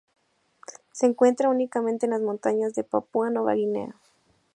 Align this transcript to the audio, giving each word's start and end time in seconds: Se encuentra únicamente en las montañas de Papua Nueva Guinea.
Se 0.91 1.05
encuentra 1.05 1.47
únicamente 1.51 2.07
en 2.07 2.13
las 2.13 2.21
montañas 2.23 2.73
de 2.73 2.83
Papua 2.83 3.29
Nueva 3.29 3.53
Guinea. 3.53 3.93